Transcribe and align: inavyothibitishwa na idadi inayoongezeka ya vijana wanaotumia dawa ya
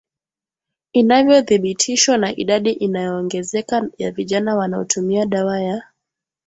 inavyothibitishwa 0.93 2.17
na 2.17 2.35
idadi 2.35 2.71
inayoongezeka 2.71 3.89
ya 3.97 4.11
vijana 4.11 4.55
wanaotumia 4.55 5.25
dawa 5.25 5.61
ya 5.61 5.83